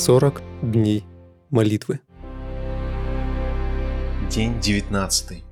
40 0.00 0.40
дней 0.62 1.04
молитвы. 1.50 2.00
День 4.30 4.58
19. 4.58 5.44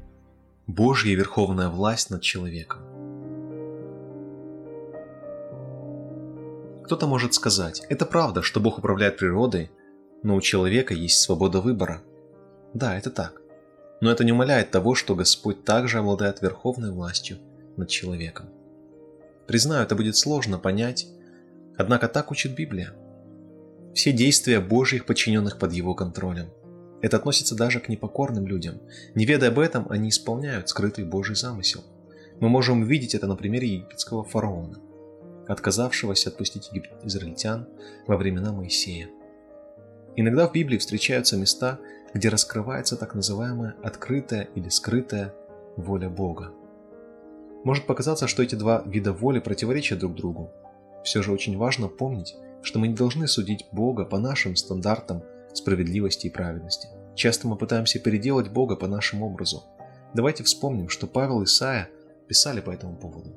Божья 0.67 1.15
верховная 1.15 1.69
власть 1.69 2.09
над 2.09 2.23
человеком. 2.23 2.81
Кто-то 6.83 7.07
может 7.07 7.35
сказать, 7.35 7.83
это 7.91 8.07
правда, 8.07 8.41
что 8.41 8.59
Бог 8.59 8.79
управляет 8.79 9.19
природой, 9.19 9.71
но 10.23 10.35
у 10.35 10.41
человека 10.41 10.95
есть 10.95 11.21
свобода 11.21 11.61
выбора. 11.61 12.01
Да, 12.73 12.97
это 12.97 13.11
так. 13.11 13.43
Но 14.01 14.11
это 14.11 14.25
не 14.25 14.33
умаляет 14.33 14.71
того, 14.71 14.95
что 14.95 15.15
Господь 15.15 15.65
также 15.65 15.99
обладает 15.99 16.41
верховной 16.41 16.91
властью 16.91 17.37
над 17.77 17.91
человеком. 17.91 18.47
Признаю, 19.47 19.83
это 19.83 19.95
будет 19.95 20.17
сложно 20.17 20.59
понять, 20.59 21.07
однако 21.77 22.09
так 22.09 22.31
учит 22.31 22.55
Библия. 22.55 22.95
Все 23.99 24.13
действия 24.13 24.61
Божьих 24.61 25.07
подчиненных 25.07 25.59
под 25.59 25.73
его 25.73 25.93
контролем. 25.93 26.51
Это 27.03 27.17
относится 27.17 27.57
даже 27.57 27.81
к 27.81 27.89
непокорным 27.89 28.47
людям. 28.47 28.79
Не 29.17 29.25
ведая 29.25 29.51
об 29.51 29.59
этом, 29.59 29.89
они 29.91 30.11
исполняют 30.11 30.69
скрытый 30.69 31.05
Божий 31.05 31.35
замысел. 31.35 31.83
Мы 32.39 32.49
можем 32.49 32.83
увидеть 32.83 33.17
это 33.17 33.27
на 33.27 33.35
примере 33.35 33.67
египетского 33.67 34.23
фараона, 34.23 34.79
отказавшегося 35.49 36.29
отпустить 36.29 36.71
израильтян 37.03 37.67
во 38.07 38.17
времена 38.17 38.53
Моисея. 38.53 39.09
Иногда 40.15 40.47
в 40.47 40.53
Библии 40.53 40.79
встречаются 40.79 41.37
места, 41.37 41.81
где 42.15 42.29
раскрывается 42.29 42.97
так 42.97 43.17
называемая 43.17 43.75
открытая 43.83 44.49
или 44.55 44.69
скрытая 44.69 45.35
воля 45.77 46.09
Бога. 46.09 46.53
Может 47.65 47.87
показаться, 47.87 48.29
что 48.29 48.45
эти 48.45 48.55
два 48.55 48.81
вида 48.87 49.13
воли 49.13 49.41
противоречат 49.41 49.99
друг 49.99 50.15
другу. 50.15 50.53
Все 51.03 51.21
же 51.21 51.33
очень 51.33 51.59
важно 51.59 51.89
помнить, 51.89 52.37
что 52.63 52.79
мы 52.79 52.89
не 52.89 52.95
должны 52.95 53.29
судить 53.29 53.67
Бога 53.73 54.05
по 54.05 54.19
нашим 54.19 54.57
стандартам 54.57 55.23
справедливости 55.55 56.27
и 56.27 56.31
праведности. 56.31 56.89
Часто 57.15 57.49
мы 57.49 57.57
пытаемся 57.57 57.99
переделать 57.99 58.49
Бога 58.49 58.77
по 58.77 58.87
нашему 58.87 59.27
образу. 59.27 59.65
Давайте 60.15 60.45
вспомним, 60.45 60.89
что 60.89 61.07
Павел 61.07 61.43
и 61.43 61.45
Исаия 61.45 61.91
писали 62.29 62.61
по 62.61 62.71
этому 62.71 62.97
поводу. 62.97 63.35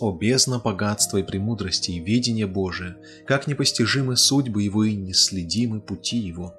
О 0.00 0.12
бездна 0.12 0.58
богатства 0.58 1.18
и 1.18 1.22
премудрости 1.22 1.92
и 1.92 2.00
ведения 2.00 2.46
Божия, 2.46 2.96
как 3.26 3.46
непостижимы 3.46 4.16
судьбы 4.16 4.62
Его 4.62 4.84
и 4.84 4.94
неследимы 4.94 5.80
пути 5.80 6.18
Его. 6.18 6.54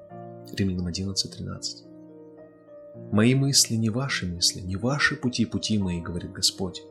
Римлянам 0.55 0.87
11.13 0.87 3.11
Мои 3.11 3.35
мысли 3.35 3.75
не 3.75 3.89
ваши 3.89 4.25
мысли, 4.25 4.61
не 4.61 4.75
ваши 4.75 5.15
пути 5.15 5.45
пути 5.45 5.77
мои, 5.77 6.01
говорит 6.01 6.31
Господь. 6.31 6.81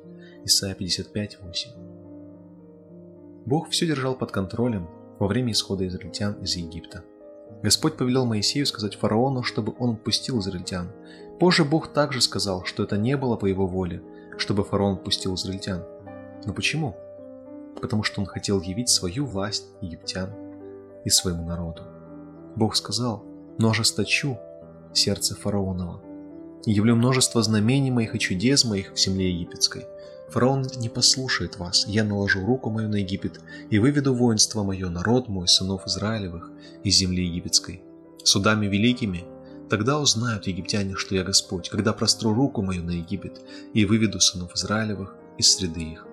Исайя 0.44 0.74
55.8 0.74 1.95
Бог 3.46 3.70
все 3.70 3.86
держал 3.86 4.16
под 4.16 4.32
контролем 4.32 4.88
во 5.20 5.28
время 5.28 5.52
исхода 5.52 5.86
израильтян 5.86 6.34
из 6.42 6.56
Египта. 6.56 7.04
Господь 7.62 7.96
повелел 7.96 8.26
Моисею 8.26 8.66
сказать 8.66 8.96
фараону, 8.96 9.44
чтобы 9.44 9.72
он 9.78 9.94
отпустил 9.94 10.40
израильтян. 10.40 10.90
Позже 11.38 11.64
Бог 11.64 11.92
также 11.92 12.20
сказал, 12.20 12.64
что 12.64 12.82
это 12.82 12.98
не 12.98 13.16
было 13.16 13.36
по 13.36 13.46
его 13.46 13.66
воле, 13.66 14.02
чтобы 14.36 14.64
фараон 14.64 14.94
отпустил 14.94 15.36
израильтян. 15.36 15.84
Но 16.44 16.52
почему? 16.52 16.96
Потому 17.80 18.02
что 18.02 18.20
он 18.20 18.26
хотел 18.26 18.60
явить 18.60 18.88
свою 18.88 19.24
власть 19.26 19.68
египтян 19.80 20.30
и 21.04 21.10
своему 21.10 21.46
народу. 21.46 21.82
Бог 22.56 22.74
сказал, 22.74 23.24
но 23.58 23.70
ожесточу 23.70 24.38
сердце 24.92 25.36
фараонова 25.36 26.02
и 26.64 26.72
явлю 26.72 26.96
множество 26.96 27.42
знамений 27.42 27.92
моих 27.92 28.14
и 28.14 28.18
чудес 28.18 28.64
моих 28.64 28.92
в 28.92 28.98
земле 28.98 29.30
египетской. 29.30 29.86
Фараон 30.28 30.66
не 30.76 30.88
послушает 30.88 31.56
вас, 31.56 31.86
я 31.86 32.04
наложу 32.04 32.44
руку 32.44 32.70
мою 32.70 32.88
на 32.88 32.96
Египет 32.96 33.40
и 33.70 33.78
выведу 33.78 34.14
воинство 34.14 34.62
мое, 34.62 34.88
народ 34.88 35.28
мой, 35.28 35.48
сынов 35.48 35.86
Израилевых, 35.86 36.50
из 36.82 36.96
земли 36.96 37.24
египетской. 37.24 37.82
Судами 38.24 38.66
великими 38.66 39.24
Тогда 39.68 39.98
узнают 39.98 40.46
египтяне, 40.46 40.94
что 40.94 41.16
я 41.16 41.24
Господь, 41.24 41.70
когда 41.70 41.92
простру 41.92 42.32
руку 42.32 42.62
мою 42.62 42.84
на 42.84 42.90
Египет 42.90 43.40
и 43.74 43.84
выведу 43.84 44.20
сынов 44.20 44.54
Израилевых 44.54 45.16
из 45.38 45.52
среды 45.56 45.82
их. 45.82 46.06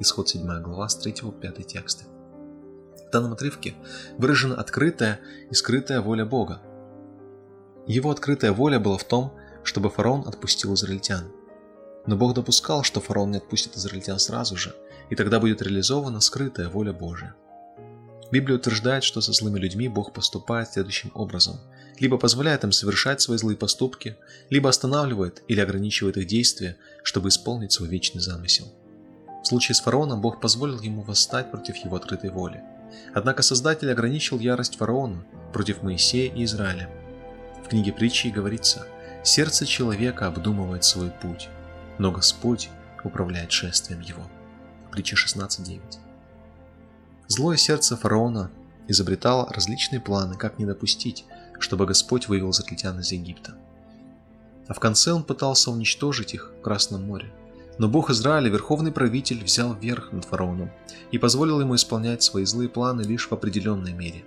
Исход 0.00 0.28
7 0.28 0.60
глава 0.62 0.88
с 0.88 0.96
3 0.96 1.14
по 1.22 1.30
5 1.30 1.66
тексты. 1.66 2.04
В 3.08 3.12
данном 3.12 3.34
отрывке 3.34 3.74
выражена 4.18 4.56
открытая 4.56 5.20
и 5.48 5.54
скрытая 5.54 6.00
воля 6.00 6.24
Бога. 6.24 6.60
Его 7.86 8.10
открытая 8.10 8.52
воля 8.52 8.80
была 8.80 8.98
в 8.98 9.04
том, 9.04 9.32
чтобы 9.62 9.90
фараон 9.90 10.26
отпустил 10.26 10.74
израильтян. 10.74 11.30
Но 12.06 12.16
Бог 12.16 12.34
допускал, 12.34 12.82
что 12.82 13.00
фараон 13.00 13.30
не 13.30 13.38
отпустит 13.38 13.76
израильтян 13.76 14.18
сразу 14.18 14.56
же, 14.56 14.74
и 15.10 15.14
тогда 15.14 15.38
будет 15.40 15.62
реализована 15.62 16.20
скрытая 16.20 16.68
воля 16.68 16.92
Божия. 16.92 17.34
Библия 18.32 18.56
утверждает, 18.56 19.04
что 19.04 19.20
со 19.20 19.32
злыми 19.32 19.58
людьми 19.58 19.88
Бог 19.88 20.14
поступает 20.14 20.72
следующим 20.72 21.12
образом. 21.14 21.60
Либо 22.00 22.16
позволяет 22.16 22.64
им 22.64 22.72
совершать 22.72 23.20
свои 23.20 23.36
злые 23.36 23.58
поступки, 23.58 24.16
либо 24.48 24.70
останавливает 24.70 25.42
или 25.48 25.60
ограничивает 25.60 26.16
их 26.16 26.26
действия, 26.26 26.78
чтобы 27.02 27.28
исполнить 27.28 27.72
свой 27.72 27.90
вечный 27.90 28.22
замысел. 28.22 28.72
В 29.42 29.46
случае 29.46 29.74
с 29.74 29.80
фараоном 29.80 30.22
Бог 30.22 30.40
позволил 30.40 30.80
ему 30.80 31.02
восстать 31.02 31.50
против 31.50 31.76
его 31.76 31.94
открытой 31.96 32.30
воли. 32.30 32.62
Однако 33.12 33.42
Создатель 33.42 33.92
ограничил 33.92 34.38
ярость 34.38 34.76
фараона 34.76 35.26
против 35.52 35.82
Моисея 35.82 36.32
и 36.32 36.44
Израиля. 36.44 36.88
В 37.62 37.68
книге 37.68 37.92
притчи 37.92 38.28
говорится 38.28 38.86
«Сердце 39.22 39.66
человека 39.66 40.26
обдумывает 40.26 40.84
свой 40.84 41.10
путь, 41.10 41.50
но 41.98 42.12
Господь 42.12 42.70
управляет 43.04 43.52
шествием 43.52 44.00
его». 44.00 44.22
Притча 44.90 45.16
16.9. 45.16 45.80
Злое 47.28 47.56
сердце 47.56 47.96
фараона 47.96 48.50
изобретало 48.88 49.48
различные 49.50 50.00
планы, 50.00 50.36
как 50.36 50.58
не 50.58 50.66
допустить, 50.66 51.24
чтобы 51.58 51.86
Господь 51.86 52.28
вывел 52.28 52.50
израильтян 52.50 53.00
из 53.00 53.12
Египта. 53.12 53.54
А 54.68 54.74
в 54.74 54.80
конце 54.80 55.12
он 55.12 55.24
пытался 55.24 55.70
уничтожить 55.70 56.34
их 56.34 56.52
в 56.58 56.62
Красном 56.62 57.06
море. 57.06 57.32
Но 57.78 57.88
Бог 57.88 58.10
Израиля, 58.10 58.50
верховный 58.50 58.92
правитель, 58.92 59.42
взял 59.42 59.74
верх 59.74 60.12
над 60.12 60.24
фараоном 60.24 60.70
и 61.10 61.18
позволил 61.18 61.60
ему 61.60 61.74
исполнять 61.74 62.22
свои 62.22 62.44
злые 62.44 62.68
планы 62.68 63.02
лишь 63.02 63.28
в 63.28 63.32
определенной 63.32 63.92
мере. 63.92 64.24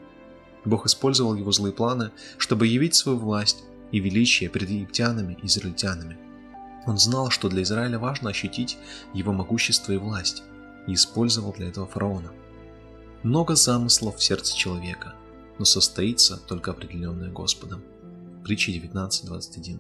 Бог 0.66 0.88
использовал 0.88 1.36
его 1.36 1.52
злые 1.52 1.74
планы, 1.74 2.12
чтобы 2.38 2.66
явить 2.66 2.96
свою 2.96 3.20
власть 3.20 3.64
и 3.92 4.00
величие 4.00 4.50
перед 4.50 4.70
египтянами 4.70 5.38
и 5.42 5.46
израильтянами. 5.46 6.18
Он 6.86 6.98
знал, 6.98 7.30
что 7.30 7.50
для 7.50 7.64
Израиля 7.64 8.00
важно 8.00 8.30
ощутить 8.30 8.78
его 9.14 9.34
могущество 9.34 9.92
и 9.92 9.98
власть, 9.98 10.44
и 10.88 10.94
использовал 10.94 11.54
для 11.54 11.68
этого 11.68 11.88
фараона. 11.88 12.32
Много 13.24 13.56
замыслов 13.56 14.18
в 14.18 14.24
сердце 14.24 14.56
человека, 14.56 15.16
но 15.58 15.66
состоится 15.66 16.38
только 16.38 16.72
определенное 16.72 17.32
Господом. 17.32 17.84
Притча 18.44 18.72
19.21 18.72 19.80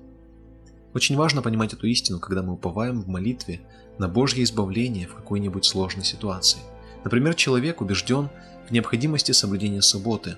очень 0.95 1.17
важно 1.17 1.41
понимать 1.41 1.73
эту 1.73 1.87
истину, 1.87 2.21
когда 2.21 2.41
мы 2.41 2.53
уповаем 2.53 3.01
в 3.01 3.09
молитве 3.09 3.59
на 3.97 4.07
Божье 4.07 4.45
избавление 4.45 5.07
в 5.07 5.15
какой-нибудь 5.15 5.65
сложной 5.65 6.05
ситуации. 6.05 6.59
Например, 7.03 7.35
человек 7.35 7.81
убежден 7.81 8.29
в 8.69 8.71
необходимости 8.71 9.33
соблюдения 9.33 9.81
субботы, 9.81 10.37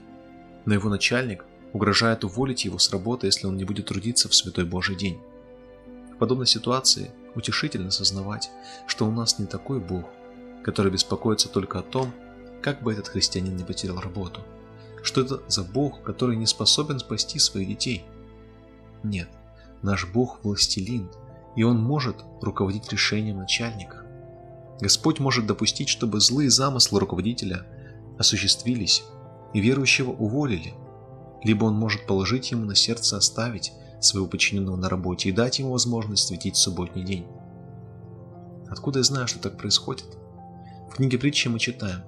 но 0.66 0.73
его 0.73 0.89
начальник 0.89 1.45
угрожает 1.73 2.23
уволить 2.23 2.66
его 2.66 2.79
с 2.79 2.89
работы, 2.89 3.27
если 3.27 3.45
он 3.45 3.56
не 3.56 3.66
будет 3.66 3.85
трудиться 3.85 4.29
в 4.29 4.33
святой 4.33 4.66
Божий 4.66 4.95
день. 4.95 5.19
В 6.17 6.19
подобной 6.19 6.47
ситуации 6.47 7.11
утешительно 7.35 7.89
осознавать, 7.89 8.50
что 8.88 9.05
у 9.05 9.11
нас 9.11 9.38
не 9.38 9.45
такой 9.45 9.79
Бог, 9.79 10.05
который 10.63 10.91
беспокоится 10.91 11.47
только 11.47 11.78
о 11.78 11.83
том, 11.83 12.11
как 12.63 12.81
бы 12.81 12.91
этот 12.91 13.07
христианин 13.07 13.55
не 13.55 13.63
потерял 13.63 14.00
работу. 14.00 14.41
Что 15.03 15.22
это 15.22 15.41
за 15.47 15.61
Бог, 15.61 16.01
который 16.01 16.35
не 16.35 16.47
способен 16.47 16.97
спасти 16.97 17.38
своих 17.38 17.67
детей? 17.67 18.03
Нет, 19.03 19.29
Наш 19.83 20.07
Бог– 20.11 20.39
властелин, 20.44 21.07
и 21.56 21.61
Он 21.61 21.79
может 21.79 22.17
руководить 22.41 22.91
решением 22.91 23.38
начальника. 23.38 24.03
Господь 24.81 25.19
может 25.19 25.45
допустить, 25.45 25.88
чтобы 25.88 26.19
злые 26.19 26.50
замыслы 26.50 27.00
руководителя 27.00 27.63
осуществились 28.18 29.03
и 29.53 29.59
верующего 29.59 30.09
уволили, 30.09 30.74
либо 31.44 31.65
Он 31.65 31.75
может 31.75 32.07
положить 32.07 32.50
ему 32.50 32.65
на 32.65 32.74
сердце 32.74 33.18
оставить 33.18 33.71
своего 33.99 34.27
подчиненного 34.27 34.75
на 34.75 34.89
работе 34.89 35.29
и 35.29 35.31
дать 35.31 35.59
ему 35.59 35.71
возможность 35.71 36.27
светить 36.27 36.55
субботний 36.55 37.03
день. 37.03 37.27
Откуда 38.69 38.99
я 38.99 39.03
знаю, 39.03 39.27
что 39.27 39.39
так 39.39 39.57
происходит? 39.57 40.17
В 40.91 40.95
книге 40.95 41.17
притчи 41.17 41.47
мы 41.47 41.59
читаем 41.59 42.03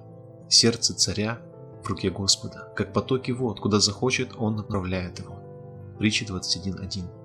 «Сердце 0.48 0.94
царя 0.94 1.40
в 1.82 1.88
руке 1.88 2.10
Господа, 2.10 2.72
как 2.76 2.92
потоки 2.92 3.30
вод, 3.30 3.60
куда 3.60 3.80
захочет, 3.80 4.32
он 4.36 4.56
направляет 4.56 5.18
его». 5.18 5.38
Притча 5.98 6.24
21.1 6.24 7.20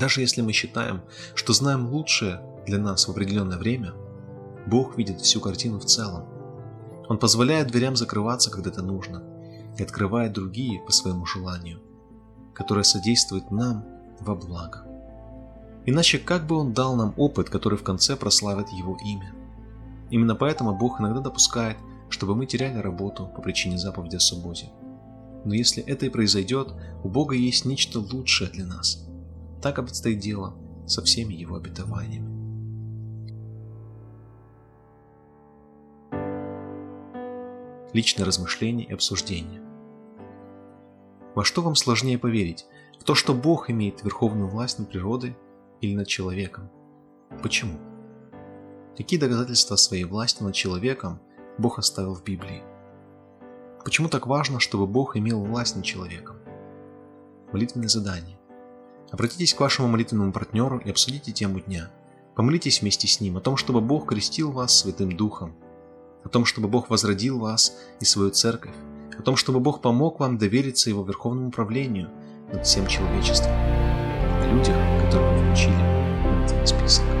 даже 0.00 0.22
если 0.22 0.40
мы 0.40 0.52
считаем, 0.52 1.02
что 1.34 1.52
знаем 1.52 1.86
лучшее 1.90 2.40
для 2.66 2.78
нас 2.78 3.06
в 3.06 3.10
определенное 3.10 3.58
время, 3.58 3.92
Бог 4.66 4.96
видит 4.96 5.20
всю 5.20 5.40
картину 5.40 5.78
в 5.78 5.84
целом. 5.84 6.24
Он 7.08 7.18
позволяет 7.18 7.68
дверям 7.68 7.96
закрываться, 7.96 8.50
когда 8.50 8.70
это 8.70 8.82
нужно, 8.82 9.22
и 9.76 9.82
открывает 9.82 10.32
другие 10.32 10.80
по 10.80 10.90
своему 10.90 11.26
желанию, 11.26 11.80
которое 12.54 12.82
содействует 12.82 13.50
нам 13.50 13.84
во 14.20 14.34
благо. 14.34 14.84
Иначе 15.86 16.18
как 16.18 16.46
бы 16.46 16.56
Он 16.56 16.72
дал 16.72 16.96
нам 16.96 17.14
опыт, 17.16 17.50
который 17.50 17.78
в 17.78 17.82
конце 17.82 18.16
прославит 18.16 18.68
Его 18.70 18.98
имя? 19.04 19.32
Именно 20.10 20.34
поэтому 20.34 20.76
Бог 20.76 21.00
иногда 21.00 21.20
допускает 21.20 21.76
чтобы 22.10 22.34
мы 22.34 22.46
теряли 22.46 22.78
работу 22.78 23.30
по 23.34 23.40
причине 23.40 23.78
заповеди 23.78 24.16
о 24.16 24.20
субботе. 24.20 24.70
Но 25.44 25.54
если 25.54 25.82
это 25.82 26.06
и 26.06 26.10
произойдет, 26.10 26.74
у 27.02 27.08
Бога 27.08 27.34
есть 27.34 27.64
нечто 27.64 28.00
лучшее 28.00 28.50
для 28.50 28.66
нас. 28.66 29.08
Так 29.62 29.78
обстоит 29.78 30.18
дело 30.18 30.54
со 30.86 31.02
всеми 31.02 31.32
его 31.34 31.56
обетованиями. 31.56 32.28
Личное 37.92 38.24
размышление 38.24 38.86
и 38.86 38.92
обсуждение. 38.92 39.62
Во 41.34 41.44
что 41.44 41.62
вам 41.62 41.76
сложнее 41.76 42.18
поверить? 42.18 42.66
В 42.98 43.04
то, 43.04 43.14
что 43.14 43.34
Бог 43.34 43.70
имеет 43.70 44.02
верховную 44.02 44.48
власть 44.48 44.78
над 44.78 44.90
природой 44.90 45.36
или 45.80 45.94
над 45.94 46.08
человеком? 46.08 46.70
Почему? 47.42 47.78
Какие 48.96 49.20
доказательства 49.20 49.76
своей 49.76 50.04
власти 50.04 50.42
над 50.42 50.54
человеком 50.54 51.20
Бог 51.56 51.78
оставил 51.78 52.14
в 52.14 52.24
Библии? 52.24 52.62
Почему 53.84 54.08
так 54.08 54.26
важно, 54.26 54.60
чтобы 54.60 54.86
Бог 54.86 55.16
имел 55.16 55.42
власть 55.44 55.76
над 55.76 55.84
человеком? 55.84 56.36
Молитвенное 57.52 57.88
задание. 57.88 58.38
Обратитесь 59.10 59.54
к 59.54 59.60
вашему 59.60 59.88
молитвенному 59.88 60.32
партнеру 60.32 60.78
и 60.78 60.90
обсудите 60.90 61.32
тему 61.32 61.60
дня. 61.60 61.90
Помолитесь 62.34 62.80
вместе 62.80 63.06
с 63.06 63.20
ним 63.20 63.36
о 63.36 63.40
том, 63.40 63.56
чтобы 63.56 63.80
Бог 63.80 64.08
крестил 64.08 64.50
вас 64.50 64.78
Святым 64.78 65.16
Духом, 65.16 65.54
о 66.24 66.28
том, 66.28 66.44
чтобы 66.44 66.68
Бог 66.68 66.90
возродил 66.90 67.38
вас 67.38 67.76
и 68.00 68.04
свою 68.04 68.30
церковь, 68.30 68.74
о 69.20 69.22
том, 69.22 69.36
чтобы 69.36 69.60
Бог 69.60 69.80
помог 69.80 70.18
вам 70.18 70.38
довериться 70.38 70.90
Его 70.90 71.04
верховному 71.04 71.50
правлению 71.50 72.08
над 72.52 72.66
всем 72.66 72.86
человечеством. 72.86 73.52
О 73.52 74.46
людях, 74.50 74.76
которых 75.04 75.30
вы 75.32 75.46
включили 75.46 75.74
в 75.74 76.44
этот 76.44 76.68
список. 76.68 77.19